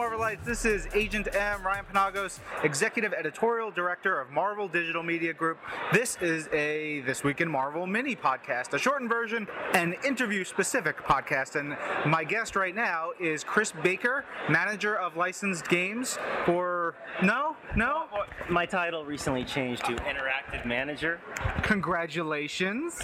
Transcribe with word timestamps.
Marvelites. 0.00 0.42
This 0.46 0.64
is 0.64 0.88
Agent 0.94 1.28
M, 1.34 1.62
Ryan 1.62 1.84
Penagos, 1.84 2.40
Executive 2.62 3.12
Editorial 3.12 3.70
Director 3.70 4.18
of 4.18 4.30
Marvel 4.30 4.66
Digital 4.66 5.02
Media 5.02 5.34
Group. 5.34 5.58
This 5.92 6.16
is 6.22 6.48
a 6.54 7.00
This 7.00 7.22
Week 7.22 7.42
in 7.42 7.50
Marvel 7.50 7.86
mini 7.86 8.16
podcast, 8.16 8.72
a 8.72 8.78
shortened 8.78 9.10
version, 9.10 9.46
an 9.74 9.96
interview 10.02 10.42
specific 10.44 10.96
podcast. 10.96 11.60
And 11.60 11.76
my 12.10 12.24
guest 12.24 12.56
right 12.56 12.74
now 12.74 13.10
is 13.20 13.44
Chris 13.44 13.74
Baker, 13.82 14.24
Manager 14.48 14.96
of 14.96 15.18
Licensed 15.18 15.68
Games 15.68 16.18
for. 16.46 16.94
No? 17.22 17.54
No? 17.76 18.06
My 18.48 18.64
title 18.64 19.04
recently 19.04 19.44
changed 19.44 19.84
to 19.84 19.92
Interactive 19.96 20.64
Manager. 20.64 21.20
Congratulations. 21.62 22.98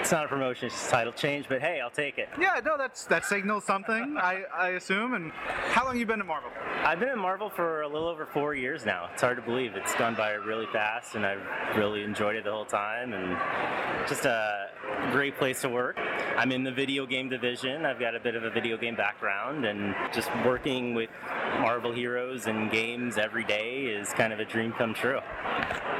It's 0.00 0.10
not 0.10 0.24
a 0.24 0.28
promotion, 0.28 0.66
it's 0.66 0.74
just 0.74 0.88
a 0.88 0.90
title 0.90 1.12
change, 1.12 1.46
but 1.48 1.60
hey, 1.60 1.80
I'll 1.80 1.90
take 1.90 2.18
it. 2.18 2.28
Yeah, 2.40 2.60
no, 2.64 2.76
that's 2.76 3.04
that 3.04 3.24
signals 3.24 3.64
something, 3.64 4.16
I, 4.18 4.44
I 4.52 4.68
assume. 4.70 5.14
And 5.14 5.30
how 5.70 5.84
long 5.84 5.96
you 5.96 6.06
been 6.06 6.20
at 6.20 6.26
Marvel? 6.26 6.39
I've 6.82 6.98
been 6.98 7.10
at 7.10 7.18
Marvel 7.18 7.50
for 7.50 7.82
a 7.82 7.88
little 7.88 8.08
over 8.08 8.24
four 8.24 8.54
years 8.54 8.86
now. 8.86 9.10
It's 9.12 9.22
hard 9.22 9.36
to 9.36 9.42
believe. 9.42 9.76
It's 9.76 9.94
gone 9.94 10.14
by 10.14 10.32
really 10.32 10.66
fast, 10.72 11.14
and 11.14 11.26
I've 11.26 11.76
really 11.76 12.02
enjoyed 12.02 12.36
it 12.36 12.44
the 12.44 12.50
whole 12.50 12.64
time. 12.64 13.12
And 13.12 13.36
just 14.08 14.24
a 14.24 14.70
great 15.12 15.36
place 15.36 15.60
to 15.60 15.68
work. 15.68 15.98
I'm 16.40 16.52
in 16.52 16.64
the 16.64 16.72
video 16.72 17.04
game 17.04 17.28
division. 17.28 17.84
I've 17.84 18.00
got 18.00 18.14
a 18.14 18.18
bit 18.18 18.34
of 18.34 18.44
a 18.44 18.50
video 18.50 18.78
game 18.78 18.96
background, 18.96 19.66
and 19.66 19.94
just 20.10 20.30
working 20.42 20.94
with 20.94 21.10
Marvel 21.60 21.92
heroes 21.92 22.46
and 22.46 22.70
games 22.70 23.18
every 23.18 23.44
day 23.44 23.84
is 23.84 24.08
kind 24.14 24.32
of 24.32 24.40
a 24.40 24.46
dream 24.46 24.72
come 24.72 24.94
true. 24.94 25.20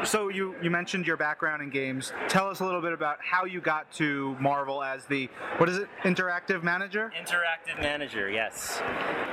So 0.02 0.30
you 0.30 0.54
you 0.62 0.70
mentioned 0.70 1.06
your 1.06 1.18
background 1.18 1.62
in 1.62 1.68
games. 1.68 2.14
Tell 2.28 2.48
us 2.48 2.60
a 2.60 2.64
little 2.64 2.80
bit 2.80 2.94
about 2.94 3.18
how 3.20 3.44
you 3.44 3.60
got 3.60 3.92
to 3.96 4.34
Marvel 4.40 4.82
as 4.82 5.04
the 5.04 5.28
what 5.58 5.68
is 5.68 5.76
it? 5.76 5.88
Interactive 6.04 6.62
manager? 6.62 7.12
Interactive 7.14 7.78
manager, 7.78 8.30
yes. 8.30 8.80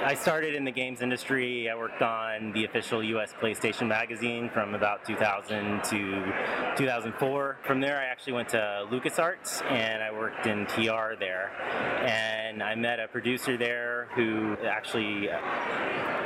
I 0.04 0.14
started 0.14 0.56
in 0.56 0.66
the 0.66 0.72
games 0.72 1.02
industry. 1.02 1.70
I 1.70 1.76
worked 1.76 2.02
on 2.02 2.52
the 2.52 2.66
official 2.66 3.02
US 3.02 3.34
PlayStation 3.42 3.88
magazine 3.88 4.50
from 4.50 4.76
about 4.76 5.06
2000 5.06 5.86
to 5.86 6.34
2004. 6.76 7.58
From 7.64 7.80
there, 7.80 7.98
I 7.98 8.06
actually 8.06 8.34
went 8.34 8.50
to 8.50 8.86
LucasArts 8.92 9.64
and 9.72 10.04
I 10.04 10.12
worked 10.12 10.48
in 10.48 10.66
PR 10.66 10.97
there. 11.20 11.52
And 12.02 12.64
I 12.64 12.76
met 12.76 13.00
a 13.00 13.08
producer 13.08 13.58
there 13.58 14.08
who 14.16 14.56
actually 14.66 15.30
uh, 15.30 15.40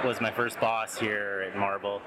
was 0.05 0.21
my 0.21 0.31
first 0.31 0.59
boss 0.59 0.97
here 0.97 1.45
at 1.47 1.57
Marvel. 1.57 2.01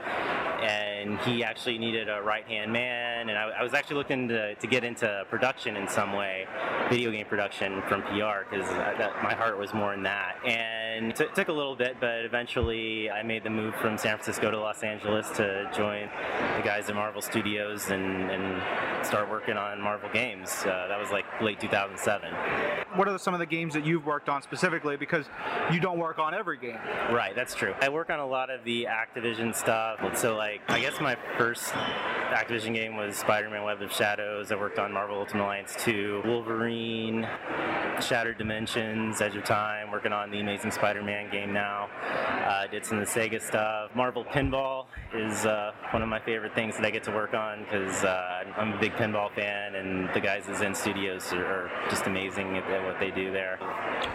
And 0.63 1.19
he 1.21 1.45
actually 1.45 1.79
needed 1.79 2.09
a 2.09 2.23
right 2.23 2.45
hand 2.45 2.73
man. 2.73 3.29
And 3.29 3.39
I, 3.39 3.51
I 3.61 3.63
was 3.63 3.75
actually 3.75 3.97
looking 3.97 4.29
to, 4.29 4.55
to 4.55 4.67
get 4.67 4.85
into 4.85 5.25
production 5.29 5.77
in 5.77 5.89
some 5.89 6.13
way, 6.13 6.47
video 6.89 7.11
game 7.11 7.27
production 7.27 7.83
from 7.89 8.03
PR, 8.03 8.49
because 8.51 8.69
my 9.23 9.35
heart 9.35 9.59
was 9.59 9.75
more 9.75 9.93
in 9.95 10.03
that. 10.05 10.37
And 10.45 10.84
it 10.95 11.17
t- 11.17 11.27
took 11.35 11.49
a 11.49 11.53
little 11.53 11.77
bit, 11.77 11.97
but 12.01 12.25
eventually 12.25 13.11
I 13.11 13.23
made 13.23 13.45
the 13.45 13.51
move 13.51 13.75
from 13.77 13.99
San 13.99 14.17
Francisco 14.17 14.51
to 14.51 14.59
Los 14.59 14.83
Angeles 14.83 15.29
to 15.37 15.71
join 15.77 16.09
the 16.57 16.63
guys 16.63 16.89
at 16.89 16.95
Marvel 16.95 17.23
Studios 17.23 17.91
and, 17.91 18.31
and 18.31 19.07
start 19.07 19.31
working 19.31 19.57
on 19.57 19.81
Marvel 19.81 20.09
games. 20.13 20.51
Uh, 20.63 20.87
that 20.89 20.99
was 20.99 21.11
like 21.11 21.25
late 21.41 21.61
2007. 21.61 22.33
What 22.97 23.09
are 23.09 23.19
some 23.19 23.35
of 23.35 23.41
the 23.41 23.47
games 23.47 23.75
that 23.75 23.85
you've 23.85 24.07
worked 24.07 24.29
on 24.29 24.43
specifically? 24.43 24.97
Because 24.97 25.27
you 25.73 25.81
don't 25.81 25.99
work 25.99 26.19
on 26.19 26.35
every 26.35 26.59
game. 26.59 26.79
Right, 27.11 27.35
that's 27.35 27.55
true. 27.55 27.75
I 27.81 27.89
work 27.89 28.11
on 28.11 28.21
a 28.21 28.27
lot 28.27 28.51
of 28.51 28.65
the 28.65 28.87
Activision 28.89 29.55
stuff. 29.55 29.99
So, 30.17 30.37
like, 30.37 30.61
I 30.69 30.81
guess 30.81 31.01
my 31.01 31.17
first 31.37 31.73
Activision 32.35 32.75
game 32.75 32.97
was 32.97 33.17
Spider-Man: 33.17 33.63
Web 33.63 33.81
of 33.81 33.93
Shadows. 33.93 34.51
I 34.51 34.57
worked 34.57 34.79
on 34.81 34.93
Marvel 34.93 35.19
Ultimate 35.19 35.45
Alliance 35.45 35.77
2, 35.79 36.23
Wolverine, 36.25 37.29
Shattered 38.01 38.39
Dimensions, 38.39 39.21
Edge 39.21 39.37
of 39.37 39.45
Time. 39.45 39.93
Working 39.93 40.13
on 40.13 40.31
the 40.33 40.41
Amazing 40.41 40.73
Spider-Man 40.73 41.31
game 41.31 41.53
now. 41.53 41.89
Uh, 42.03 42.67
did 42.67 42.85
some 42.85 42.99
of 42.99 43.07
the 43.07 43.21
Sega 43.21 43.41
stuff. 43.41 43.95
Marvel 43.95 44.25
Pinball 44.25 44.87
is 45.15 45.47
uh, 45.47 45.71
one 45.93 46.03
of 46.03 46.09
my 46.09 46.19
favorite 46.19 46.55
things 46.57 46.75
that 46.77 46.85
I 46.85 46.91
get 46.91 47.05
to 47.05 47.13
work 47.13 47.35
on 47.35 47.63
because 47.65 48.03
uh, 48.03 48.43
I'm 48.57 48.73
a 48.73 48.79
big 48.81 48.93
pinball 48.95 49.33
fan, 49.35 49.77
and 49.77 50.13
the 50.13 50.21
guys 50.21 50.49
at 50.49 50.57
Zen 50.57 50.75
Studios 50.75 51.33
are, 51.33 51.71
just 51.89 52.07
amazing 52.09 52.57
at, 52.57 52.65
at 52.69 52.85
what 52.85 52.99
they 52.99 53.13
do 53.13 53.31
there. 53.31 53.59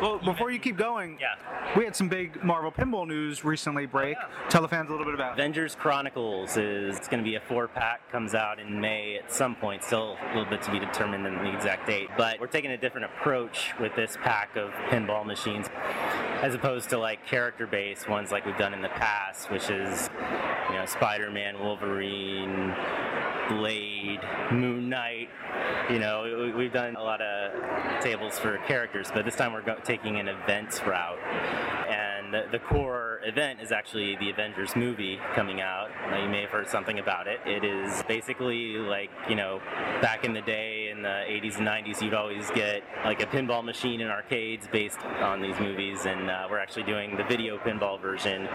Well, 0.01 0.17
before 0.19 0.51
you 0.51 0.59
keep 0.59 0.75
going, 0.77 1.17
Yeah. 1.21 1.35
we 1.77 1.85
had 1.85 1.95
some 1.95 2.09
big 2.09 2.43
Marvel 2.43 2.71
pinball 2.71 3.07
news 3.07 3.45
recently 3.45 3.85
break. 3.85 4.17
Tell 4.49 4.61
the 4.61 4.67
fans 4.67 4.89
a 4.89 4.91
little 4.91 5.05
bit 5.05 5.15
about. 5.15 5.33
Avengers 5.33 5.73
Chronicles 5.75 6.57
is 6.57 6.97
it's 6.97 7.07
going 7.07 7.23
to 7.23 7.27
be 7.29 7.35
a 7.35 7.41
four 7.41 7.67
pack, 7.69 8.01
comes 8.11 8.33
out 8.33 8.59
in 8.59 8.79
May 8.79 9.17
at 9.17 9.31
some 9.31 9.55
point, 9.55 9.83
still 9.83 10.17
a 10.21 10.27
little 10.35 10.49
bit 10.49 10.61
to 10.63 10.71
be 10.71 10.79
determined 10.79 11.25
in 11.27 11.35
the 11.35 11.53
exact 11.53 11.87
date. 11.87 12.09
But 12.17 12.39
we're 12.39 12.47
taking 12.47 12.71
a 12.71 12.77
different 12.77 13.05
approach 13.05 13.71
with 13.79 13.95
this 13.95 14.17
pack 14.23 14.55
of 14.55 14.71
pinball 14.89 15.25
machines 15.25 15.67
as 16.41 16.55
opposed 16.55 16.89
to 16.89 16.97
like 16.97 17.25
character 17.27 17.67
based 17.67 18.09
ones 18.09 18.31
like 18.31 18.45
we've 18.45 18.57
done 18.57 18.73
in 18.73 18.81
the 18.81 18.89
past, 18.89 19.51
which 19.51 19.69
is, 19.69 20.09
you 20.69 20.75
know, 20.75 20.85
Spider 20.85 21.29
Man, 21.29 21.59
Wolverine, 21.59 22.73
Blade, 23.49 24.19
Moon 24.51 24.89
Knight. 24.89 25.29
You 25.89 25.99
know, 25.99 26.23
we- 26.23 26.51
we've 26.53 26.73
done 26.73 26.95
a 26.95 27.03
lot 27.03 27.21
of 27.21 28.01
tables 28.01 28.39
for 28.39 28.57
characters, 28.59 29.11
but 29.13 29.25
this 29.25 29.35
time 29.35 29.53
we're 29.53 29.61
taking 29.83 30.19
an 30.19 30.27
events 30.27 30.81
route. 30.85 31.19
And 31.89 32.33
the, 32.33 32.45
the 32.51 32.59
event 33.23 33.61
is 33.61 33.71
actually 33.71 34.15
the 34.17 34.29
Avengers 34.29 34.75
movie 34.75 35.19
coming 35.35 35.61
out. 35.61 35.89
Now, 36.09 36.23
you 36.23 36.29
may 36.29 36.41
have 36.41 36.49
heard 36.49 36.67
something 36.67 36.99
about 36.99 37.27
it. 37.27 37.39
It 37.45 37.63
is 37.63 38.03
basically 38.03 38.77
like, 38.77 39.09
you 39.29 39.35
know, 39.35 39.61
back 40.01 40.23
in 40.23 40.33
the 40.33 40.41
day 40.41 40.89
in 40.89 41.01
the 41.01 41.09
80s 41.27 41.57
and 41.57 41.67
90s, 41.67 42.01
you'd 42.01 42.13
always 42.13 42.49
get 42.51 42.83
like 43.03 43.21
a 43.21 43.25
pinball 43.25 43.63
machine 43.63 44.01
in 44.01 44.07
arcades 44.07 44.67
based 44.71 44.99
on 44.99 45.41
these 45.41 45.59
movies, 45.59 46.05
and 46.05 46.29
uh, 46.29 46.47
we're 46.49 46.59
actually 46.59 46.83
doing 46.83 47.15
the 47.17 47.23
video 47.23 47.57
pinball 47.57 48.01
version 48.01 48.47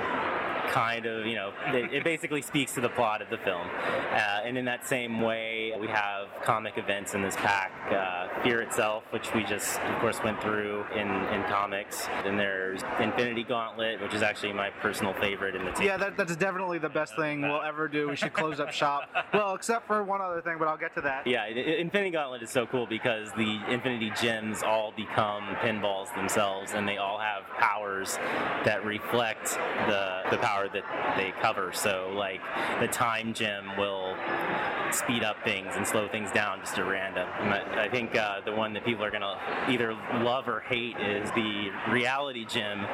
kind 0.69 1.07
of, 1.07 1.27
you 1.27 1.35
know, 1.35 1.53
it, 1.69 1.93
it 1.93 2.05
basically 2.05 2.43
speaks 2.43 2.73
to 2.75 2.81
the 2.81 2.89
plot 2.89 3.23
of 3.23 3.31
the 3.31 3.39
film. 3.39 3.67
Uh, 4.13 4.41
and 4.45 4.57
in 4.59 4.65
that 4.65 4.87
same 4.87 5.21
way, 5.21 5.73
we 5.81 5.87
have 5.87 6.29
comic 6.45 6.79
events 6.79 7.15
in 7.15 7.23
this 7.23 7.37
pack. 7.37 7.73
Uh, 7.91 8.43
Fear 8.43 8.63
itself, 8.63 9.05
which 9.11 9.33
we 9.33 9.43
just, 9.45 9.81
of 9.81 10.01
course, 10.01 10.23
went 10.23 10.41
through 10.43 10.85
in, 10.95 11.09
in 11.09 11.43
comics. 11.45 12.07
Then 12.25 12.37
there's 12.37 12.83
Infinity 13.01 13.45
Gauntlet, 13.45 14.03
which 14.03 14.13
is 14.13 14.23
actually 14.23 14.53
my 14.53 14.71
personal 14.71 15.15
favorite 15.15 15.55
in 15.55 15.65
the 15.65 15.71
team. 15.73 15.87
Yeah, 15.87 15.97
that, 15.97 16.17
that's 16.17 16.37
definitely 16.37 16.79
the 16.79 16.89
best 16.89 17.17
thing 17.17 17.43
we'll 17.43 17.63
ever 17.63 17.89
do. 17.89 18.09
We 18.09 18.17
should 18.17 18.33
close 18.33 18.61
up 18.61 18.73
shop. 18.73 19.09
Well, 19.35 19.55
except 19.55 19.89
for 19.89 20.05
one 20.05 20.21
other 20.21 20.41
thing, 20.41 20.57
but 20.61 20.69
I'll 20.69 20.77
get 20.77 20.95
to 20.95 21.01
that. 21.01 21.27
Yeah, 21.27 21.47
Infinity 21.47 22.11
Gauntlet 22.13 22.43
is 22.43 22.51
so 22.51 22.67
cool 22.67 22.87
because 22.87 23.33
the 23.33 23.61
Infinity 23.69 24.13
Gems 24.21 24.63
all 24.63 24.93
become 24.97 25.43
pinballs 25.57 26.15
themselves, 26.15 26.73
and 26.73 26.87
they 26.87 26.99
all 26.99 27.19
have 27.19 27.43
powers 27.59 28.17
that 28.65 28.85
reflect 28.85 29.55
the 29.89 30.23
the 30.31 30.39
power 30.39 30.54
that 30.73 31.17
they 31.17 31.33
cover. 31.43 31.73
So, 31.73 32.13
like 32.15 32.41
the 32.81 32.89
Time 32.89 33.35
Gem 33.35 33.77
will 33.77 34.15
speed 34.93 35.25
up 35.25 35.37
things 35.45 35.73
and 35.75 35.87
slow 35.87 36.07
things 36.09 36.31
down 36.31 36.61
just 36.61 36.79
at 36.79 36.87
random. 36.87 37.29
And 37.41 37.53
I, 37.53 37.85
I 37.85 37.89
think 37.89 38.17
uh, 38.17 38.41
the 38.45 38.53
one 38.53 38.73
that 38.75 38.85
people 38.85 39.05
are 39.05 39.11
gonna 39.11 39.39
either 39.69 39.93
love 40.23 40.49
or 40.49 40.61
hate 40.61 40.97
is 41.01 41.31
the 41.33 41.71
Reality 41.91 42.45
Gem, 42.45 42.87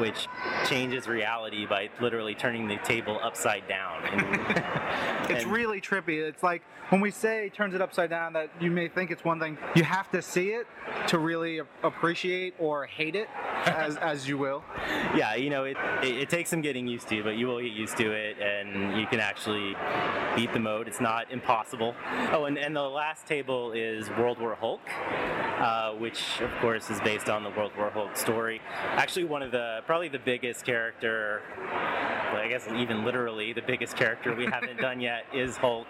which 0.00 0.26
changes 0.68 1.06
reality 1.06 1.66
by 1.66 1.90
literally 2.00 2.34
turning 2.34 2.66
the 2.66 2.76
table 2.78 3.18
upside 3.22 3.66
down. 3.68 4.04
And, 4.06 4.64
It's 5.30 5.44
and- 5.44 5.52
really 5.52 5.80
trippy. 5.80 6.20
It's 6.20 6.42
like 6.42 6.62
when 6.90 7.00
we 7.00 7.10
say 7.10 7.48
turns 7.48 7.74
it 7.74 7.80
upside 7.80 8.10
down, 8.10 8.34
that 8.34 8.50
you 8.60 8.70
may 8.70 8.88
think 8.88 9.10
it's 9.10 9.24
one 9.24 9.40
thing. 9.40 9.56
You 9.74 9.84
have 9.84 10.10
to 10.10 10.20
see 10.20 10.50
it 10.50 10.66
to 11.08 11.18
really 11.18 11.60
appreciate 11.82 12.54
or 12.58 12.84
hate 12.84 13.16
it, 13.16 13.28
as, 13.66 13.96
as 13.96 14.28
you 14.28 14.38
will. 14.38 14.62
yeah, 15.14 15.34
you 15.34 15.50
know, 15.50 15.64
it, 15.64 15.76
it, 16.02 16.16
it 16.16 16.28
takes 16.28 16.50
some 16.50 16.60
getting 16.60 16.86
used 16.86 17.08
to, 17.08 17.22
but 17.22 17.36
you 17.36 17.46
will 17.46 17.60
get 17.60 17.72
used 17.72 17.96
to 17.98 18.12
it, 18.12 18.36
and 18.40 18.98
you 18.98 19.06
can 19.06 19.20
actually 19.20 19.76
beat 20.36 20.52
the 20.52 20.60
mode. 20.60 20.88
It's 20.88 21.00
not 21.00 21.30
impossible. 21.30 21.94
Oh, 22.32 22.44
and, 22.44 22.58
and 22.58 22.74
the 22.74 22.82
last 22.82 23.26
table 23.26 23.72
is 23.72 24.08
World 24.10 24.38
War 24.40 24.54
Hulk, 24.54 24.80
uh, 25.58 25.92
which 25.92 26.40
of 26.40 26.50
course 26.60 26.90
is 26.90 27.00
based 27.00 27.28
on 27.28 27.42
the 27.42 27.50
World 27.50 27.72
War 27.76 27.90
Hulk 27.90 28.16
story. 28.16 28.60
Actually, 28.82 29.24
one 29.24 29.42
of 29.42 29.52
the 29.52 29.80
probably 29.86 30.08
the 30.08 30.18
biggest 30.18 30.64
character. 30.64 31.42
well, 32.32 32.42
I 32.42 32.48
guess 32.48 32.66
even 32.68 33.04
literally 33.04 33.52
the 33.52 33.62
biggest 33.62 33.96
character 33.96 34.34
we 34.34 34.46
haven't 34.46 34.78
done 34.78 35.00
yet 35.00 35.24
is 35.34 35.56
Hulk, 35.56 35.86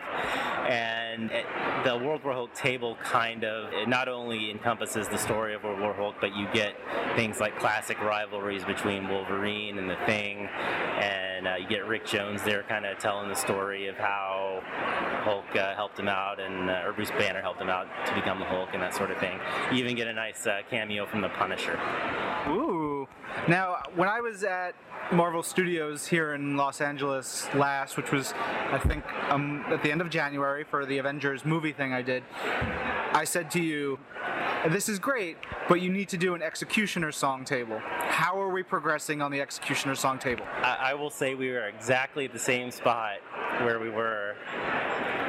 and 0.68 1.30
it, 1.30 1.46
the 1.84 1.96
World 1.96 2.24
War 2.24 2.34
Hulk 2.34 2.54
table 2.54 2.96
kind 3.02 3.44
of 3.44 3.88
not 3.88 4.08
only 4.08 4.50
encompasses 4.50 5.08
the 5.08 5.18
story 5.18 5.54
of 5.54 5.64
World 5.64 5.80
War 5.80 5.94
Hulk, 5.94 6.16
but 6.20 6.34
you 6.36 6.46
get 6.52 6.74
things 7.16 7.40
like 7.40 7.58
classic 7.64 7.98
rivalries 8.02 8.62
between 8.62 9.08
Wolverine 9.08 9.78
and 9.78 9.88
the 9.88 9.96
Thing, 10.04 10.46
and 11.00 11.48
uh, 11.48 11.54
you 11.54 11.66
get 11.66 11.86
Rick 11.86 12.04
Jones 12.04 12.42
there, 12.42 12.62
kind 12.64 12.84
of 12.84 12.98
telling 12.98 13.26
the 13.30 13.34
story 13.34 13.88
of 13.88 13.96
how 13.96 14.60
Hulk 15.22 15.46
uh, 15.56 15.74
helped 15.74 15.98
him 15.98 16.06
out, 16.06 16.38
and 16.38 16.68
uh, 16.68 16.82
or 16.84 16.92
Bruce 16.92 17.10
Banner 17.12 17.40
helped 17.40 17.62
him 17.62 17.70
out 17.70 17.86
to 18.04 18.14
become 18.14 18.38
the 18.38 18.44
Hulk, 18.44 18.68
and 18.74 18.82
that 18.82 18.94
sort 18.94 19.10
of 19.10 19.16
thing. 19.16 19.40
You 19.72 19.78
even 19.78 19.96
get 19.96 20.08
a 20.08 20.12
nice 20.12 20.46
uh, 20.46 20.60
cameo 20.68 21.06
from 21.06 21.22
the 21.22 21.30
Punisher. 21.30 21.80
Ooh. 22.48 23.08
Now, 23.48 23.78
when 23.94 24.10
I 24.10 24.20
was 24.20 24.44
at 24.44 24.74
Marvel 25.10 25.42
Studios 25.42 26.06
here 26.06 26.34
in 26.34 26.58
Los 26.58 26.82
Angeles 26.82 27.48
last, 27.54 27.96
which 27.96 28.12
was, 28.12 28.34
I 28.72 28.78
think, 28.78 29.04
um, 29.30 29.64
at 29.68 29.82
the 29.82 29.90
end 29.90 30.02
of 30.02 30.10
January 30.10 30.64
for 30.64 30.84
the 30.84 30.98
Avengers 30.98 31.46
movie 31.46 31.72
thing 31.72 31.94
I 31.94 32.02
did, 32.02 32.24
I 33.14 33.24
said 33.24 33.50
to 33.52 33.62
you, 33.62 33.98
this 34.68 34.88
is 34.88 34.98
great, 34.98 35.36
but 35.68 35.80
you 35.80 35.90
need 35.90 36.08
to 36.08 36.16
do 36.16 36.34
an 36.34 36.42
executioner 36.42 37.12
song 37.12 37.44
table. 37.44 37.78
How 37.80 38.40
are 38.40 38.50
we 38.50 38.62
progressing 38.62 39.20
on 39.20 39.30
the 39.30 39.40
executioner 39.40 39.94
song 39.94 40.18
table? 40.18 40.46
I, 40.62 40.76
I 40.90 40.94
will 40.94 41.10
say 41.10 41.34
we 41.34 41.50
are 41.50 41.68
exactly 41.68 42.24
at 42.24 42.32
the 42.32 42.38
same 42.38 42.70
spot 42.70 43.16
where 43.60 43.78
we 43.78 43.90
were 43.90 44.36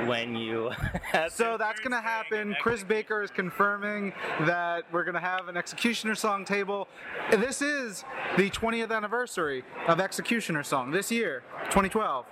when 0.05 0.35
you. 0.35 0.71
so 1.29 1.57
that's 1.57 1.79
going 1.79 1.91
to 1.91 2.01
happen. 2.01 2.55
Chris 2.61 2.83
Baker 2.83 3.21
is 3.23 3.31
confirming 3.31 4.13
that 4.41 4.85
we're 4.91 5.03
going 5.03 5.15
to 5.15 5.19
have 5.19 5.47
an 5.47 5.57
Executioner 5.57 6.15
Song 6.15 6.45
table. 6.45 6.87
This 7.31 7.61
is 7.61 8.03
the 8.37 8.49
20th 8.49 8.91
anniversary 8.91 9.63
of 9.87 9.99
Executioner 9.99 10.63
Song 10.63 10.91
this 10.91 11.11
year, 11.11 11.43
2012. 11.65 12.25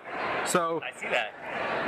So 0.45 0.81
I 0.83 0.99
see 0.99 1.07
that. 1.07 1.33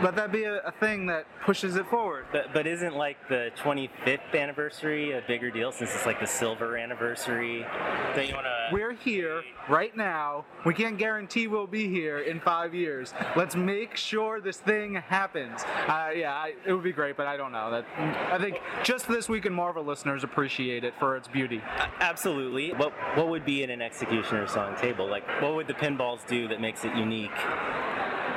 Let 0.04 0.16
that 0.18 0.32
be 0.32 0.44
a, 0.44 0.58
a, 0.60 0.72
thing 0.72 1.06
that 1.06 1.26
pushes 1.46 1.78
it 1.78 1.88
forward. 1.88 2.26
But, 2.32 2.54
but 2.54 2.68
isn't 2.68 2.96
like 2.96 3.18
the 3.30 3.52
25th 3.58 4.34
anniversary 4.34 5.14
a 5.14 5.22
bigger 5.26 5.50
deal 5.50 5.72
since 5.72 5.94
it's 5.96 6.06
like 6.06 6.20
the 6.20 6.28
silver 6.28 6.78
anniversary? 6.78 7.66
Don't 8.14 8.28
you 8.28 8.36
wanna... 8.36 8.70
We're 8.74 8.94
here 8.94 9.44
right 9.70 9.96
now. 9.96 10.46
We 10.66 10.74
can't 10.74 10.98
guarantee 10.98 11.48
we'll 11.48 11.68
be 11.68 11.88
here 11.88 12.20
in 12.20 12.40
five 12.42 12.74
years. 12.74 13.14
Let's 13.36 13.56
make 13.56 13.96
sure 13.96 14.42
this 14.42 14.58
thing 14.58 14.96
happens. 14.96 15.64
Uh, 15.88 16.10
yeah, 16.16 16.34
I, 16.34 16.54
it 16.66 16.74
would 16.74 16.84
be 16.84 16.92
great, 16.92 17.16
but 17.16 17.28
I 17.28 17.38
don't 17.38 17.52
know. 17.52 17.72
That 17.72 17.86
I 18.32 18.38
think 18.38 18.60
just 18.84 19.08
this 19.08 19.30
week 19.30 19.46
in 19.46 19.54
Marvel 19.54 19.84
listeners 19.84 20.24
appreciate 20.24 20.84
it 20.84 20.94
for 21.00 21.16
its 21.16 21.28
beauty. 21.28 21.62
Absolutely. 22.00 22.74
What 22.74 22.92
what 23.16 23.30
would 23.30 23.46
be 23.46 23.64
in 23.64 23.70
an 23.70 23.82
executioner 23.82 24.48
song 24.48 24.76
table? 24.78 25.08
Like, 25.08 25.26
what 25.42 25.56
would 25.56 25.68
the 25.68 25.74
pinballs 25.74 26.26
do 26.28 26.48
that 26.48 26.60
makes 26.60 26.84
it 26.84 26.96
unique? 26.96 27.32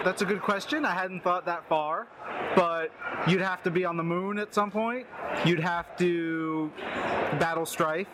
That's 0.08 0.22
a 0.22 0.24
good 0.24 0.40
question. 0.40 0.86
I 0.86 0.94
hadn't 0.94 1.22
thought 1.22 1.44
that 1.44 1.68
far, 1.68 2.08
but 2.56 2.90
you'd 3.28 3.42
have 3.42 3.62
to 3.64 3.70
be 3.70 3.84
on 3.84 3.98
the 3.98 4.02
moon 4.02 4.38
at 4.38 4.54
some 4.54 4.70
point. 4.70 5.06
You'd 5.44 5.60
have 5.60 5.98
to 5.98 6.72
battle 7.38 7.66
Strife. 7.66 8.06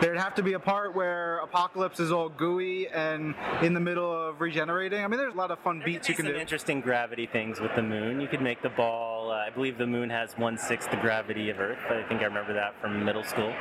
There'd 0.00 0.18
have 0.18 0.34
to 0.34 0.42
be 0.42 0.54
a 0.54 0.58
part 0.58 0.96
where 0.96 1.38
Apocalypse 1.38 2.00
is 2.00 2.10
all 2.10 2.28
gooey 2.28 2.88
and 2.88 3.36
in 3.62 3.74
the 3.74 3.80
middle 3.80 4.10
of 4.10 4.40
regenerating. 4.40 5.04
I 5.04 5.06
mean, 5.06 5.18
there's 5.18 5.34
a 5.34 5.36
lot 5.36 5.52
of 5.52 5.60
fun 5.60 5.78
there 5.78 5.86
beats 5.86 6.08
you 6.08 6.16
can 6.16 6.24
some 6.24 6.34
do. 6.34 6.40
Interesting 6.40 6.80
gravity 6.80 7.28
things 7.28 7.60
with 7.60 7.70
the 7.76 7.82
moon. 7.82 8.20
You 8.20 8.26
could 8.26 8.42
make 8.42 8.60
the 8.60 8.70
ball. 8.70 9.30
Uh, 9.30 9.34
I 9.34 9.50
believe 9.50 9.78
the 9.78 9.86
moon 9.86 10.10
has 10.10 10.32
one 10.36 10.58
sixth 10.58 10.90
the 10.90 10.96
gravity 10.96 11.48
of 11.50 11.60
Earth. 11.60 11.78
I 11.88 12.02
think 12.08 12.22
I 12.22 12.24
remember 12.24 12.54
that 12.54 12.74
from 12.80 13.04
middle 13.04 13.22
school. 13.22 13.54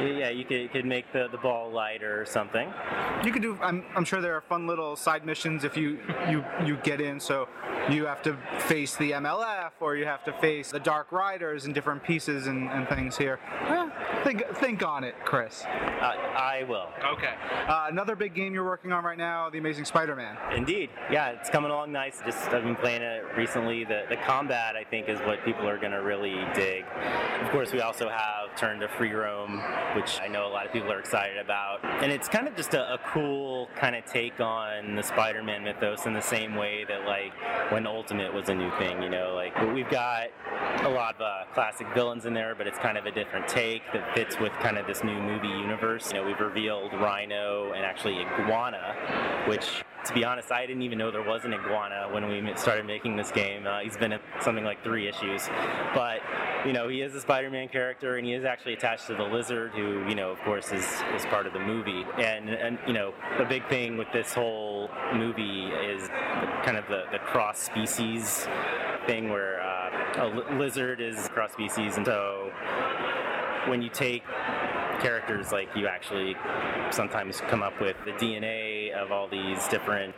Yeah, 0.00 0.30
you 0.30 0.44
could, 0.44 0.60
you 0.60 0.68
could 0.68 0.86
make 0.86 1.12
the, 1.12 1.28
the 1.30 1.38
ball 1.38 1.70
lighter 1.70 2.20
or 2.20 2.24
something. 2.24 2.72
You 3.24 3.32
could 3.32 3.42
do. 3.42 3.58
I'm, 3.60 3.84
I'm 3.94 4.04
sure 4.04 4.20
there 4.20 4.34
are 4.34 4.40
fun 4.40 4.66
little 4.66 4.96
side 4.96 5.26
missions 5.26 5.64
if 5.64 5.76
you 5.76 5.98
you 6.28 6.44
you 6.64 6.76
get 6.78 7.00
in. 7.00 7.20
So 7.20 7.48
you 7.90 8.06
have 8.06 8.22
to 8.22 8.36
face 8.60 8.96
the 8.96 9.12
MLF 9.12 9.72
or 9.80 9.96
you 9.96 10.04
have 10.06 10.24
to 10.24 10.32
face 10.34 10.70
the 10.70 10.80
Dark 10.80 11.12
Riders 11.12 11.64
and 11.64 11.74
different 11.74 12.02
pieces 12.02 12.46
and, 12.46 12.68
and 12.70 12.88
things 12.88 13.16
here. 13.16 13.40
Eh, 13.68 13.88
think 14.24 14.56
think 14.56 14.86
on 14.86 15.04
it, 15.04 15.14
Chris. 15.24 15.64
Uh, 15.64 16.14
I 16.36 16.64
will. 16.68 16.88
Okay. 17.14 17.34
Uh, 17.68 17.86
another 17.88 18.16
big 18.16 18.34
game 18.34 18.54
you're 18.54 18.64
working 18.64 18.92
on 18.92 19.04
right 19.04 19.18
now, 19.18 19.50
The 19.50 19.58
Amazing 19.58 19.84
Spider-Man. 19.84 20.36
Indeed. 20.54 20.90
Yeah, 21.10 21.30
it's 21.30 21.50
coming 21.50 21.70
along 21.70 21.92
nice. 21.92 22.20
Just 22.24 22.48
I've 22.48 22.64
been 22.64 22.76
playing 22.76 23.02
it 23.02 23.24
recently. 23.36 23.84
The 23.84 24.04
the 24.08 24.16
combat 24.16 24.76
I 24.76 24.84
think 24.84 25.08
is 25.08 25.18
what 25.20 25.44
people 25.44 25.68
are 25.68 25.78
going 25.78 25.92
to 25.92 26.02
really 26.02 26.44
dig. 26.54 26.84
Of 27.42 27.50
course, 27.50 27.72
we 27.72 27.80
also 27.80 28.08
have 28.08 28.54
Turn 28.56 28.80
to 28.80 28.88
Free 28.88 29.12
Roam, 29.12 29.62
which 29.96 30.20
I 30.20 30.28
know 30.28 30.46
a 30.46 30.52
lot 30.52 30.66
of 30.66 30.72
people 30.72 30.92
are 30.92 31.00
excited 31.00 31.38
about, 31.38 31.84
and 31.84 32.12
it's 32.12 32.28
kind 32.28 32.46
of 32.46 32.56
just 32.56 32.74
a, 32.74 32.94
a 32.94 32.98
cool 33.12 33.68
kind 33.76 33.96
of 33.96 34.04
take 34.04 34.40
on 34.40 34.96
the 34.96 35.02
Spider-Man 35.02 35.64
mythos 35.64 36.06
in 36.06 36.12
the 36.12 36.20
same 36.20 36.54
way 36.54 36.84
that 36.88 37.06
like 37.06 37.32
when 37.72 37.86
Ultimate 37.86 38.32
was 38.32 38.48
a 38.48 38.54
new 38.54 38.70
thing. 38.78 39.02
You 39.02 39.10
know, 39.10 39.34
like 39.34 39.58
we've 39.72 39.88
got 39.90 40.28
a 40.82 40.88
lot 40.88 41.14
of 41.16 41.20
uh, 41.20 41.44
classic 41.52 41.86
villains 41.94 42.26
in 42.26 42.34
there, 42.34 42.54
but 42.54 42.66
it's 42.66 42.78
kind 42.78 42.98
of 42.98 43.06
a 43.06 43.10
different 43.10 43.48
take 43.48 43.82
that 44.00 44.14
fits 44.14 44.38
with 44.38 44.52
kind 44.54 44.78
of 44.78 44.86
this 44.86 45.04
new 45.04 45.20
movie 45.20 45.48
universe. 45.48 46.12
You 46.12 46.20
know, 46.20 46.26
we've 46.26 46.40
revealed 46.40 46.92
Rhino 46.94 47.72
and 47.74 47.84
actually 47.84 48.18
Iguana, 48.18 49.44
which 49.48 49.66
to 50.06 50.14
be 50.14 50.24
honest, 50.24 50.50
I 50.50 50.66
didn't 50.66 50.82
even 50.82 50.96
know 50.96 51.10
there 51.10 51.22
was 51.22 51.44
an 51.44 51.52
iguana 51.52 52.08
when 52.10 52.26
we 52.28 52.54
started 52.56 52.86
making 52.86 53.16
this 53.16 53.30
game. 53.30 53.66
Uh, 53.66 53.80
he's 53.80 53.98
been 53.98 54.12
at 54.12 54.22
something 54.40 54.64
like 54.64 54.82
three 54.82 55.06
issues, 55.06 55.48
but 55.94 56.20
you 56.64 56.72
know 56.72 56.88
he 56.88 57.02
is 57.02 57.14
a 57.14 57.20
Spider-Man 57.20 57.68
character, 57.68 58.16
and 58.16 58.26
he 58.26 58.32
is 58.32 58.44
actually 58.44 58.72
attached 58.72 59.06
to 59.08 59.14
the 59.14 59.22
Lizard, 59.22 59.72
who 59.72 60.08
you 60.08 60.14
know, 60.14 60.30
of 60.30 60.38
course, 60.40 60.72
is 60.72 60.86
is 61.14 61.26
part 61.26 61.46
of 61.46 61.52
the 61.52 61.60
movie. 61.60 62.04
And 62.16 62.48
and 62.48 62.78
you 62.86 62.94
know, 62.94 63.12
the 63.38 63.44
big 63.44 63.68
thing 63.68 63.98
with 63.98 64.08
this 64.12 64.32
whole 64.32 64.88
movie 65.14 65.66
is 65.66 66.08
kind 66.64 66.76
of 66.76 66.86
the 66.88 67.04
the 67.12 67.18
cross 67.18 67.58
species 67.58 68.48
thing, 69.06 69.28
where 69.28 69.60
uh, 69.60 69.90
a 70.16 70.54
lizard 70.56 71.00
is 71.00 71.28
cross 71.28 71.52
species, 71.52 71.96
and 71.96 72.06
so 72.06 72.50
when 73.70 73.80
you 73.80 73.88
take 73.88 74.24
characters 75.00 75.52
like 75.52 75.68
you 75.74 75.86
actually 75.86 76.36
sometimes 76.90 77.40
come 77.42 77.62
up 77.62 77.80
with 77.80 77.96
the 78.04 78.10
DNA 78.12 78.92
of 78.92 79.12
all 79.12 79.28
these 79.28 79.66
different, 79.68 80.14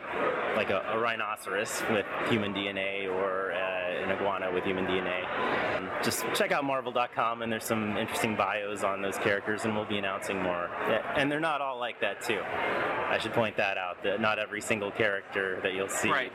like 0.55 0.71
a, 0.71 0.83
a 0.91 0.99
rhinoceros 0.99 1.83
with 1.89 2.05
human 2.27 2.53
DNA 2.53 3.07
or 3.07 3.53
uh, 3.53 4.03
an 4.03 4.11
iguana 4.11 4.51
with 4.51 4.63
human 4.63 4.85
DNA. 4.85 5.77
Um, 5.77 5.89
just 6.03 6.25
check 6.33 6.51
out 6.51 6.65
Marvel.com 6.65 7.43
and 7.43 7.51
there's 7.51 7.63
some 7.63 7.95
interesting 7.97 8.35
bios 8.35 8.83
on 8.83 9.01
those 9.01 9.17
characters, 9.17 9.63
and 9.63 9.75
we'll 9.75 9.85
be 9.85 9.97
announcing 9.97 10.41
more. 10.41 10.69
And 11.15 11.31
they're 11.31 11.39
not 11.39 11.61
all 11.61 11.79
like 11.79 12.01
that 12.01 12.21
too. 12.21 12.41
I 12.41 13.19
should 13.19 13.33
point 13.33 13.55
that 13.57 13.77
out. 13.77 14.03
That 14.03 14.19
not 14.19 14.39
every 14.39 14.61
single 14.61 14.91
character 14.91 15.59
that 15.61 15.73
you'll 15.73 15.87
see 15.87 16.09
right. 16.09 16.31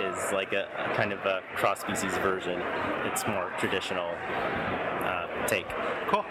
is 0.00 0.32
like 0.32 0.52
a, 0.52 0.68
a, 0.76 0.94
kind 0.96 1.12
of 1.12 1.20
a 1.20 1.40
cross-species 1.54 2.12
version. 2.18 2.60
It's 3.06 3.26
more 3.26 3.52
traditional 3.58 4.10
take. 5.46 5.66
Cool. 6.08 6.24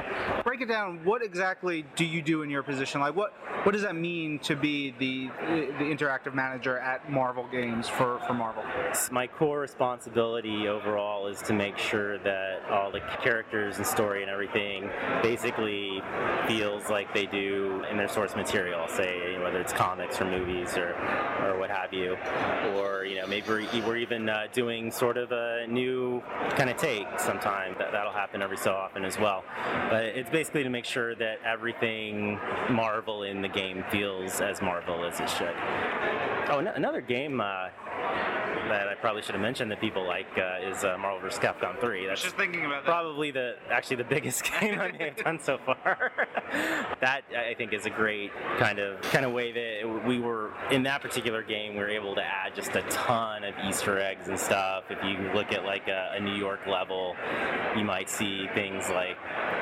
It 0.62 0.68
down. 0.68 1.04
What 1.04 1.24
exactly 1.24 1.86
do 1.96 2.06
you 2.06 2.22
do 2.22 2.44
in 2.44 2.52
your 2.52 2.62
position? 2.62 3.02
Like, 3.02 3.16
what 3.16 3.34
what 3.64 3.72
does 3.72 3.82
that 3.82 3.96
mean 3.96 4.38
to 4.40 4.56
be 4.56 4.92
the 5.00 5.30
the 5.80 5.86
interactive 5.86 6.36
manager 6.36 6.78
at 6.78 7.12
Marvel 7.12 7.48
Games 7.52 7.90
for 7.90 8.20
for 8.28 8.34
Marvel? 8.36 8.64
My 9.12 9.26
core 9.26 9.60
responsibility 9.60 10.68
overall 10.68 11.26
is 11.26 11.42
to 11.44 11.54
make 11.54 11.80
sure 11.80 12.20
that 12.20 12.62
all 12.70 12.92
the 12.92 13.00
characters 13.24 13.78
and 13.78 13.88
story 13.88 14.22
and 14.22 14.30
everything 14.30 14.88
basically 15.24 16.04
feels 16.48 16.90
like 16.92 17.12
they 17.12 17.26
do 17.26 17.84
in 17.90 17.98
their 17.98 18.08
source 18.08 18.36
material. 18.36 18.88
Say 18.88 19.40
whether 19.42 19.60
it's 19.60 19.74
comics 19.74 20.22
or 20.22 20.26
movies 20.26 20.78
or 20.78 20.94
or 21.42 21.58
what 21.58 21.72
have 21.72 21.92
you, 21.92 22.18
or 22.76 23.06
you 23.06 23.16
know 23.16 23.26
maybe 23.26 23.48
we're 23.82 23.98
even 23.98 24.30
uh, 24.30 24.46
doing 24.54 24.92
sort 24.92 25.18
of 25.18 25.32
a 25.32 25.66
new 25.68 26.22
kind 26.52 26.70
of 26.70 26.78
take 26.78 27.08
sometime. 27.20 27.74
That 27.80 27.92
that'll 27.92 28.12
happen 28.12 28.44
every 28.44 28.58
so 28.58 28.74
often 28.74 29.06
as 29.06 29.18
well. 29.18 29.44
But 29.90 30.04
it's 30.04 30.30
basically 30.30 30.51
to 30.54 30.70
make 30.70 30.86
sure 30.86 31.16
that 31.16 31.40
everything 31.46 32.40
Marvel 32.70 33.24
in 33.24 33.42
the 33.42 33.48
game 33.48 33.84
feels 33.90 34.42
as 34.42 34.62
Marvel 34.62 35.04
as 35.06 35.20
it 35.20 35.30
should. 35.30 35.56
Oh, 36.50 36.60
another 36.76 37.02
game 37.02 37.40
uh, 37.40 37.70
that 38.72 38.88
I 38.88 38.96
probably 38.96 39.22
should 39.22 39.36
have 39.36 39.42
mentioned 39.42 39.70
that 39.72 39.82
people 39.82 40.06
like 40.06 40.28
uh, 40.38 40.70
is 40.70 40.84
uh, 40.84 40.98
Marvel 40.98 41.20
vs. 41.20 41.40
Capcom 41.40 41.80
3. 41.80 42.08
That's 42.08 42.24
just 42.24 42.36
thinking 42.36 42.66
about 42.66 42.86
that. 42.86 42.92
Probably 42.92 43.32
the 43.32 43.56
actually 43.70 43.98
the 43.98 44.06
biggest 44.06 44.44
game 44.60 44.80
I 44.80 44.92
may 44.92 45.10
have 45.10 45.18
done 45.18 45.40
so 45.40 45.58
far. 45.58 46.12
that 47.02 47.24
I 47.36 47.54
think 47.56 47.74
is 47.74 47.86
a 47.86 47.90
great 47.90 48.32
kind 48.58 48.80
of 48.80 49.02
kind 49.02 49.26
of 49.26 49.34
way 49.34 49.52
that 49.52 50.06
we 50.06 50.20
were 50.20 50.52
in 50.72 50.84
that 50.84 51.02
particular 51.02 51.44
game. 51.44 51.74
We 51.74 51.80
were 51.80 51.90
able 51.90 52.16
to 52.16 52.24
add 52.24 52.56
just 52.56 52.76
a 52.76 52.82
ton 52.84 53.44
of 53.44 53.54
Easter 53.68 54.00
eggs 54.00 54.28
and 54.28 54.40
stuff. 54.40 54.86
If 54.90 55.04
you 55.04 55.32
look 55.34 55.52
at 55.52 55.66
like 55.66 55.88
a, 55.88 56.14
a 56.16 56.20
New 56.20 56.36
York 56.36 56.62
level, 56.68 57.16
you 57.76 57.84
might 57.84 58.10
see 58.10 58.48
things 58.56 58.90
like 58.90 59.18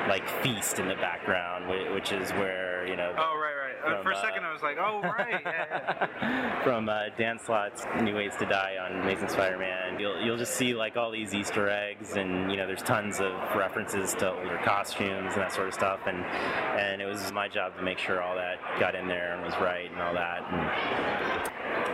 like 0.08 0.28
Feast 0.42 0.78
in 0.78 0.88
the 0.88 0.94
background, 0.94 1.68
which 1.94 2.12
is 2.12 2.30
where 2.32 2.86
you 2.86 2.96
know. 2.96 3.12
Oh 3.16 3.36
right, 3.38 3.49
from, 3.80 4.02
For 4.02 4.12
a 4.12 4.16
second, 4.16 4.44
uh, 4.44 4.48
I 4.48 4.52
was 4.52 4.62
like, 4.62 4.76
oh 4.78 5.00
right. 5.02 5.40
Yeah, 5.44 6.62
from 6.64 6.88
uh, 6.88 7.04
Dan 7.16 7.38
Slott's 7.38 7.84
New 8.02 8.14
Ways 8.14 8.32
to 8.38 8.46
Die 8.46 8.76
on 8.78 9.00
Amazing 9.00 9.28
Spider-Man, 9.28 9.98
you'll 9.98 10.20
you'll 10.20 10.36
just 10.36 10.54
see 10.54 10.74
like 10.74 10.96
all 10.96 11.10
these 11.10 11.34
Easter 11.34 11.68
eggs, 11.68 12.16
and 12.16 12.50
you 12.50 12.56
know 12.56 12.66
there's 12.66 12.82
tons 12.82 13.20
of 13.20 13.32
references 13.56 14.14
to 14.14 14.32
older 14.32 14.60
costumes 14.64 15.32
and 15.34 15.42
that 15.42 15.52
sort 15.52 15.68
of 15.68 15.74
stuff, 15.74 16.00
and 16.06 16.24
and 16.80 17.02
it 17.02 17.06
was 17.06 17.32
my 17.32 17.48
job 17.48 17.76
to 17.76 17.82
make 17.82 17.98
sure 17.98 18.22
all 18.22 18.34
that 18.34 18.58
got 18.78 18.94
in 18.94 19.08
there 19.08 19.34
and 19.34 19.44
was 19.44 19.54
right 19.60 19.90
and 19.90 20.00
all 20.00 20.14
that. 20.14 20.42
And, 20.50 21.50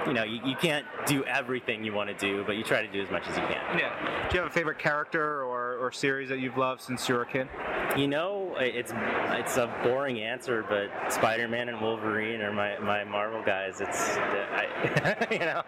you 0.06 0.12
know, 0.12 0.22
you, 0.22 0.40
you 0.44 0.56
can't 0.56 0.86
do 1.06 1.24
everything 1.24 1.84
you 1.84 1.92
want 1.92 2.08
to 2.08 2.14
do, 2.14 2.44
but 2.44 2.56
you 2.56 2.62
try 2.62 2.80
to 2.82 2.92
do 2.92 3.02
as 3.02 3.10
much 3.10 3.26
as 3.28 3.36
you 3.36 3.42
can. 3.42 3.78
Yeah. 3.78 4.28
Do 4.28 4.36
you 4.36 4.42
have 4.42 4.50
a 4.50 4.54
favorite 4.54 4.78
character 4.78 5.42
or, 5.42 5.78
or 5.78 5.90
series 5.90 6.28
that 6.28 6.38
you've 6.38 6.56
loved 6.56 6.82
since 6.82 7.08
you 7.08 7.16
were 7.16 7.22
a 7.22 7.26
kid? 7.26 7.48
You 7.96 8.06
know, 8.06 8.45
it's 8.58 8.92
it's 8.94 9.56
a 9.56 9.72
boring 9.82 10.20
answer, 10.20 10.64
but 10.68 11.12
Spider-Man 11.12 11.68
and 11.68 11.80
Wolverine 11.80 12.40
are 12.40 12.52
my, 12.52 12.78
my 12.78 13.04
Marvel 13.04 13.42
guys. 13.44 13.80
It's 13.80 14.16
I, 14.16 15.26
you 15.30 15.38
know, 15.38 15.62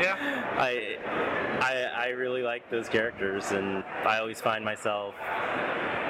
yeah. 0.00 0.54
I, 0.56 0.96
I 1.60 2.06
I 2.06 2.08
really 2.08 2.42
like 2.42 2.70
those 2.70 2.88
characters, 2.88 3.52
and 3.52 3.84
I 4.04 4.18
always 4.18 4.40
find 4.40 4.64
myself 4.64 5.14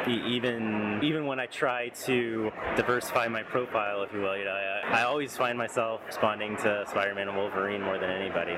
even 0.09 1.01
even 1.03 1.27
when 1.27 1.41
I 1.41 1.47
try 1.47 1.89
to 2.05 2.51
diversify 2.77 3.29
my 3.29 3.43
profile, 3.43 4.03
if 4.03 4.13
you 4.13 4.21
will, 4.21 4.37
you 4.37 4.45
know, 4.45 4.53
I, 4.53 5.01
I 5.01 5.03
always 5.05 5.37
find 5.37 5.59
myself 5.59 6.01
responding 6.07 6.57
to 6.59 6.85
Spider-Man 6.89 7.29
and 7.29 7.37
Wolverine 7.37 7.83
more 7.83 7.99
than 7.99 8.11
anybody. 8.11 8.57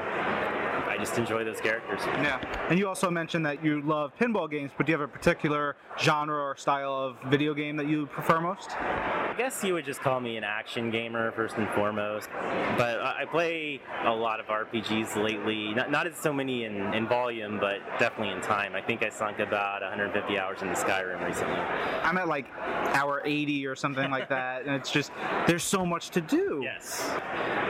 I 0.88 0.96
just 0.96 1.18
enjoy 1.18 1.44
those 1.44 1.60
characters. 1.60 2.00
Yeah. 2.04 2.40
And 2.68 2.78
you 2.78 2.88
also 2.88 3.10
mentioned 3.10 3.44
that 3.46 3.64
you 3.64 3.82
love 3.82 4.12
pinball 4.20 4.50
games, 4.50 4.70
but 4.76 4.86
do 4.86 4.92
you 4.92 4.98
have 4.98 5.08
a 5.08 5.12
particular 5.12 5.76
genre 5.98 6.36
or 6.36 6.56
style 6.56 6.92
of 6.92 7.16
video 7.30 7.54
game 7.54 7.76
that 7.76 7.88
you 7.88 8.06
prefer 8.06 8.40
most? 8.40 8.70
I 8.70 9.34
guess 9.36 9.62
you 9.62 9.74
would 9.74 9.84
just 9.84 10.00
call 10.00 10.20
me 10.20 10.36
an 10.36 10.44
action 10.44 10.90
gamer 10.90 11.30
first 11.32 11.56
and 11.56 11.68
foremost. 11.70 12.28
But 12.76 13.00
I 13.00 13.24
play 13.30 13.80
a 14.04 14.10
lot 14.10 14.40
of 14.40 14.46
RPGs 14.46 15.22
lately. 15.22 15.74
Not, 15.74 15.90
not 15.90 16.06
as 16.06 16.16
so 16.16 16.32
many 16.32 16.64
in, 16.64 16.92
in 16.94 17.06
volume, 17.06 17.60
but 17.60 17.80
definitely 17.98 18.34
in 18.34 18.40
time. 18.40 18.74
I 18.74 18.80
think 18.80 19.02
I 19.02 19.10
sunk 19.10 19.38
about 19.38 19.82
150 19.82 20.38
hours 20.38 20.62
into 20.62 20.74
Skyrim 20.74 21.24
recently. 21.24 21.54
I'm 21.54 22.18
at 22.18 22.26
like 22.26 22.46
hour 22.94 23.22
80 23.24 23.66
or 23.66 23.76
something 23.76 24.10
like 24.10 24.28
that, 24.28 24.64
and 24.64 24.74
it's 24.74 24.90
just 24.90 25.12
there's 25.46 25.64
so 25.64 25.86
much 25.86 26.10
to 26.10 26.20
do. 26.20 26.60
Yes. 26.62 27.08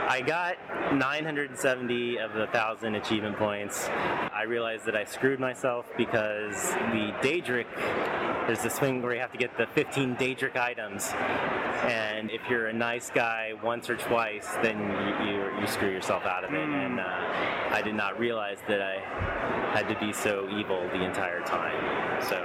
I 0.09 0.23
got 0.25 0.55
970 0.93 2.17
of 2.17 2.33
the 2.33 2.39
1,000 2.39 2.95
achievement 3.09 3.37
points. 3.37 3.89
I 3.89 4.43
realized 4.43 4.85
that 4.85 4.95
I 4.95 5.03
screwed 5.03 5.39
myself 5.39 5.87
because 5.97 6.73
the 6.93 7.11
Daedric, 7.23 7.65
there's 8.45 8.61
this 8.61 8.77
thing 8.77 9.01
where 9.01 9.15
you 9.15 9.19
have 9.19 9.31
to 9.31 9.37
get 9.39 9.57
the 9.57 9.65
15 9.65 10.15
Daedric 10.15 10.55
items. 10.55 11.07
And 11.87 12.29
if 12.29 12.41
you're 12.47 12.67
a 12.67 12.73
nice 12.73 13.09
guy 13.09 13.53
once 13.63 13.89
or 13.89 13.95
twice, 13.95 14.47
then 14.61 14.77
you, 14.77 15.31
you, 15.31 15.59
you 15.59 15.65
screw 15.65 15.89
yourself 15.89 16.23
out 16.25 16.43
of 16.43 16.53
it. 16.53 16.59
And 16.59 16.99
uh, 16.99 17.03
I 17.71 17.81
did 17.83 17.95
not 17.95 18.19
realize 18.19 18.59
that 18.67 18.79
I 18.79 18.99
had 19.73 19.89
to 19.89 19.99
be 19.99 20.13
so 20.13 20.47
evil 20.55 20.87
the 20.93 21.03
entire 21.03 21.41
time. 21.41 22.21
So. 22.21 22.37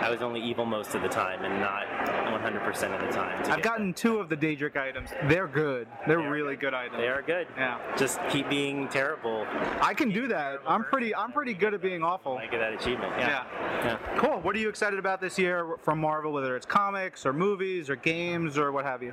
I 0.00 0.10
was 0.10 0.22
only 0.22 0.40
evil 0.40 0.64
most 0.64 0.94
of 0.94 1.02
the 1.02 1.08
time 1.08 1.44
and 1.44 1.60
not 1.60 1.86
100% 2.06 2.94
of 2.94 3.00
the 3.00 3.12
time. 3.12 3.42
I've 3.50 3.62
gotten 3.62 3.92
two 3.92 4.18
of 4.18 4.28
the 4.28 4.36
Daedric 4.36 4.76
items. 4.76 5.10
They're 5.24 5.46
good. 5.48 5.88
They're 6.06 6.18
They 6.22 6.26
really 6.28 6.54
good. 6.54 6.68
good 6.68 6.74
items. 6.74 6.98
They 6.98 7.08
are 7.08 7.22
good. 7.22 7.46
Yeah. 7.56 7.78
Just 7.96 8.20
keep 8.30 8.48
being 8.48 8.88
terrible. 8.88 9.46
I 9.80 9.94
can 9.94 10.10
do 10.10 10.28
that. 10.28 10.60
I'm 10.66 10.84
pretty. 10.84 11.14
I'm 11.14 11.32
pretty 11.32 11.54
good 11.54 11.74
at 11.74 11.82
being 11.82 12.02
awful. 12.02 12.36
I 12.38 12.46
get 12.46 12.58
that 12.58 12.74
achievement. 12.74 13.12
Yeah. 13.18 13.44
Yeah. 13.84 13.98
Cool. 14.18 14.40
What 14.40 14.54
are 14.54 14.58
you 14.58 14.68
excited 14.68 14.98
about 14.98 15.20
this 15.20 15.38
year 15.38 15.76
from 15.82 15.98
Marvel? 16.00 16.32
Whether 16.32 16.56
it's 16.56 16.66
comics 16.66 17.24
or 17.26 17.32
movies 17.32 17.88
or 17.90 17.96
games 17.96 18.58
or 18.58 18.70
what 18.72 18.84
have 18.84 19.02
you. 19.02 19.12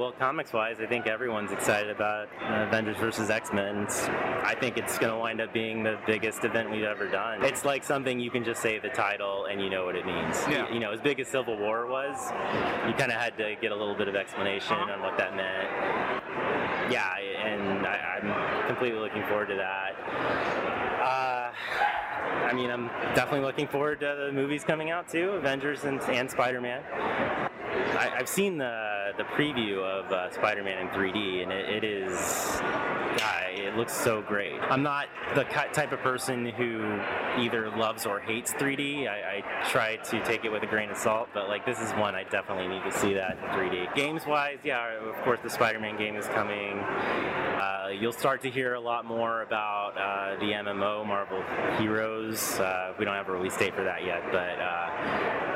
Well, 0.00 0.12
comics 0.12 0.54
wise, 0.54 0.76
I 0.80 0.86
think 0.86 1.06
everyone's 1.06 1.52
excited 1.52 1.90
about 1.90 2.28
uh, 2.42 2.64
Avengers 2.66 2.96
versus 2.96 3.28
X 3.28 3.52
Men. 3.52 3.86
I 4.42 4.56
think 4.58 4.78
it's 4.78 4.98
going 4.98 5.12
to 5.12 5.18
wind 5.18 5.42
up 5.42 5.52
being 5.52 5.82
the 5.82 5.98
biggest 6.06 6.42
event 6.42 6.70
we've 6.70 6.84
ever 6.84 7.06
done. 7.06 7.44
It's 7.44 7.66
like 7.66 7.84
something 7.84 8.18
you 8.18 8.30
can 8.30 8.42
just 8.42 8.62
say 8.62 8.78
the 8.78 8.88
title 8.88 9.44
and 9.44 9.60
you 9.60 9.68
know 9.68 9.84
what 9.84 9.96
it 9.96 10.06
means. 10.06 10.38
Yeah. 10.48 10.72
You 10.72 10.80
know, 10.80 10.90
as 10.90 11.02
big 11.02 11.20
as 11.20 11.28
Civil 11.28 11.58
War 11.58 11.86
was, 11.86 12.16
you 12.88 12.94
kind 12.94 13.12
of 13.12 13.18
had 13.20 13.36
to 13.36 13.56
get 13.60 13.72
a 13.72 13.76
little 13.76 13.94
bit 13.94 14.08
of 14.08 14.16
explanation 14.16 14.72
Uh-huh. 14.72 14.90
on 14.94 15.02
what 15.02 15.18
that 15.18 15.36
meant. 15.36 15.68
Yeah, 16.90 17.14
and 17.44 17.86
I, 17.86 18.22
I'm 18.22 18.66
completely 18.68 19.00
looking 19.00 19.22
forward 19.26 19.48
to 19.48 19.56
that. 19.56 19.92
Uh, 21.02 21.52
I 22.46 22.54
mean, 22.54 22.70
I'm 22.70 22.86
definitely 23.14 23.40
looking 23.46 23.68
forward 23.68 24.00
to 24.00 24.16
the 24.28 24.32
movies 24.32 24.64
coming 24.64 24.88
out 24.90 25.10
too, 25.10 25.32
Avengers 25.32 25.84
and, 25.84 26.00
and 26.04 26.30
Spider-Man. 26.30 27.49
I, 27.98 28.12
I've 28.18 28.28
seen 28.28 28.58
the 28.58 29.00
the 29.16 29.24
preview 29.24 29.82
of 29.82 30.10
uh, 30.10 30.30
Spider-Man 30.30 30.78
in 30.78 30.88
3D, 30.88 31.42
and 31.42 31.52
it, 31.52 31.68
it 31.68 31.84
is, 31.84 32.16
God, 33.18 33.44
it 33.50 33.76
looks 33.76 33.92
so 33.92 34.22
great. 34.22 34.58
I'm 34.62 34.82
not 34.82 35.08
the 35.34 35.44
type 35.44 35.92
of 35.92 35.98
person 36.00 36.46
who 36.46 37.00
either 37.38 37.70
loves 37.76 38.06
or 38.06 38.20
hates 38.20 38.52
3D. 38.54 39.08
I, 39.08 39.42
I 39.42 39.68
try 39.68 39.96
to 39.96 40.24
take 40.24 40.44
it 40.44 40.50
with 40.50 40.62
a 40.62 40.66
grain 40.66 40.90
of 40.90 40.96
salt, 40.96 41.28
but 41.34 41.48
like 41.48 41.66
this 41.66 41.80
is 41.80 41.90
one 41.92 42.14
I 42.14 42.24
definitely 42.24 42.68
need 42.68 42.82
to 42.84 42.92
see 42.92 43.14
that 43.14 43.38
in 43.38 43.44
3D. 43.50 43.94
Games-wise, 43.94 44.58
yeah, 44.64 44.96
of 44.96 45.16
course 45.22 45.40
the 45.42 45.50
Spider-Man 45.50 45.98
game 45.98 46.16
is 46.16 46.26
coming. 46.28 46.78
Uh, 46.78 47.88
you'll 48.00 48.12
start 48.12 48.40
to 48.42 48.50
hear 48.50 48.74
a 48.74 48.80
lot 48.80 49.04
more 49.04 49.42
about 49.42 49.98
uh, 49.98 50.38
the 50.40 50.52
MMO 50.52 51.06
Marvel 51.06 51.42
Heroes. 51.78 52.58
Uh, 52.58 52.94
we 52.98 53.04
don't 53.04 53.14
have 53.14 53.28
a 53.28 53.32
release 53.32 53.56
date 53.56 53.74
for 53.74 53.84
that 53.84 54.04
yet, 54.04 54.22
but 54.32 54.58
uh, 54.58 55.49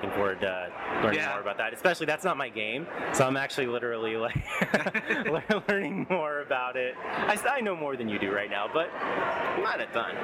looking 0.00 0.16
forward 0.16 0.40
to 0.40 0.72
learning 1.02 1.18
Yeah. 1.20 1.30
more 1.30 1.40
about 1.40 1.58
that. 1.58 1.72
Especially 1.74 2.06
that's 2.06 2.24
not 2.24 2.36
my 2.36 2.48
game, 2.48 2.86
so 3.12 3.26
I'm 3.26 3.36
actually 3.36 3.66
literally 3.66 4.16
like 4.16 4.36
learning 5.68 6.06
more 6.08 6.40
about 6.40 6.76
it. 6.76 6.94
I 7.04 7.60
know 7.60 7.76
more 7.76 7.96
than 7.96 8.08
you 8.08 8.18
do 8.18 8.32
right 8.32 8.50
now, 8.50 8.66
but 8.72 8.88
not 9.62 9.80
a 9.80 9.86
ton. 9.86 10.14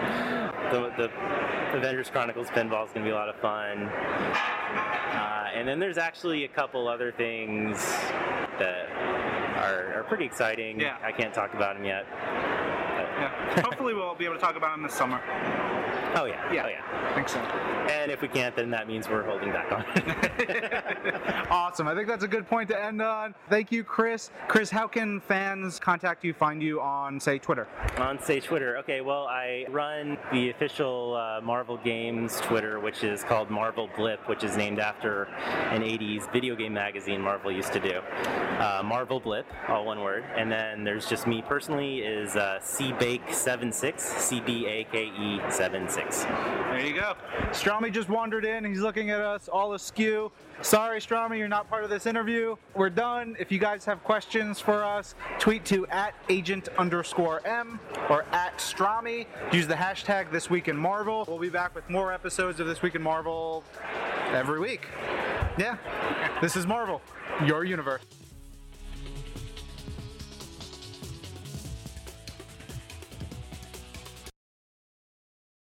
The, 0.71 0.93
the 0.97 1.77
Avengers 1.77 2.09
Chronicles 2.11 2.49
pinball 2.49 2.87
is 2.87 2.93
going 2.93 3.05
to 3.05 3.11
be 3.11 3.11
a 3.11 3.15
lot 3.15 3.29
of 3.29 3.37
fun. 3.37 3.83
Uh, 3.85 5.49
and 5.55 5.69
then 5.69 5.79
there's 5.79 5.99
actually 5.99 6.45
a 6.45 6.49
couple 6.49 6.89
other 6.89 7.13
things 7.13 7.77
that 8.59 8.89
are, 9.57 9.93
are 9.95 10.05
pretty 10.09 10.25
exciting. 10.25 10.81
Yeah. 10.81 10.97
I 11.03 11.13
can't 11.13 11.35
talk 11.35 11.53
about 11.55 11.77
them 11.77 11.85
yet. 11.85 12.07
Yeah. 13.17 13.61
Hopefully, 13.65 13.95
we'll 13.95 14.15
be 14.15 14.25
able 14.25 14.35
to 14.35 14.41
talk 14.41 14.57
about 14.57 14.73
them 14.75 14.83
this 14.83 14.95
summer. 14.95 15.21
Oh 16.15 16.25
yeah. 16.25 16.53
Yeah. 16.53 16.65
Oh 16.65 16.69
yeah. 16.69 17.11
I 17.11 17.15
think 17.15 17.29
so. 17.29 17.39
And 17.39 18.11
if 18.11 18.21
we 18.21 18.29
can't, 18.29 18.55
then 18.57 18.71
that 18.71 18.89
means 18.89 19.09
we're 19.09 19.23
holding 19.23 19.53
back 19.53 19.71
on 19.71 19.85
awesome. 21.51 21.87
I 21.87 21.95
think 21.95 22.09
that's 22.09 22.25
a 22.25 22.29
good 22.29 22.49
point 22.49 22.69
to 22.71 22.83
end 22.83 23.01
on. 23.01 23.35
Thank 23.49 23.71
you, 23.71 23.85
Chris. 23.85 24.31
Chris, 24.49 24.71
how 24.71 24.89
can 24.89 25.21
fans 25.21 25.79
contact 25.79 26.25
you, 26.25 26.33
find 26.33 26.63
you 26.63 26.81
on, 26.81 27.21
say, 27.21 27.39
Twitter? 27.39 27.69
on 27.99 28.21
say 28.21 28.41
Twitter. 28.41 28.77
Okay, 28.79 29.01
well 29.01 29.27
I 29.27 29.67
run 29.69 30.19
the 30.33 30.51
official 30.51 31.15
uh, 31.17 31.41
Marvel 31.41 31.79
Games 31.79 32.41
Twitter, 32.41 32.81
which 32.81 33.05
is 33.05 33.23
called 33.23 33.51
Marvel 33.51 33.89
Blip, 33.97 34.29
which 34.29 34.43
is 34.43 34.57
named 34.57 34.79
after 34.79 35.25
an 35.71 35.83
'80s 35.83 36.31
video 36.33 36.57
game 36.57 36.73
magazine 36.73 37.21
Marvel 37.21 37.53
used 37.53 37.73
to 37.73 37.81
do. 37.81 37.99
Uh, 38.59 38.83
Marvel 38.85 39.21
Blip, 39.21 39.47
all 39.69 39.85
one 39.85 40.01
word. 40.01 40.25
And 40.37 40.51
then 40.51 40.83
there's 40.85 41.07
just 41.09 41.27
me 41.27 41.43
personally 41.43 41.99
is 42.01 42.37
uh, 42.37 42.59
cbake76, 43.07 44.01
C 44.01 44.41
B 44.41 44.67
A 44.67 44.85
K 44.85 45.07
E 45.07 45.41
76. 45.49 46.25
There 46.25 46.81
you 46.81 46.95
go. 46.95 47.15
Strami 47.51 47.93
just 47.93 48.09
wandered 48.09 48.45
in. 48.45 48.65
He's 48.65 48.81
looking 48.81 49.11
at 49.11 49.21
us 49.21 49.49
all 49.49 49.75
askew. 49.75 50.33
Sorry, 50.63 51.01
Strami, 51.01 51.39
you're 51.39 51.49
not 51.49 51.69
part 51.69 51.85
of 51.85 51.91
this 51.91 52.07
interview. 52.07 52.57
We're 52.75 52.91
done. 52.91 53.37
If 53.39 53.53
you 53.53 53.59
guys 53.59 53.85
have 53.85 54.03
questions 54.03 54.59
for 54.59 54.83
us, 54.83 55.15
tweet 55.39 55.65
to 55.67 55.87
at 55.89 56.15
agent 56.29 56.69
underscore 56.79 57.47
M 57.47 57.79
or 58.11 58.25
at 58.33 58.59
Strami. 58.59 59.27
Use 59.53 59.67
the 59.67 59.75
hashtag 59.75 60.33
This 60.33 60.51
Week 60.51 60.69
in 60.69 60.77
Marvel. 60.77 61.25
We'll 61.29 61.39
be 61.39 61.51
back 61.51 61.75
with 61.75 61.89
more 61.89 62.13
episodes 62.13 62.59
of 62.59 62.67
This 62.67 62.83
Week 62.83 62.95
in 62.95 63.03
Marvel 63.03 63.63
every 64.33 64.59
week. 64.59 64.87
Yeah. 65.59 65.77
This 66.41 66.57
is 66.57 66.67
Marvel, 66.67 67.01
your 67.45 67.65
universe. 67.65 68.03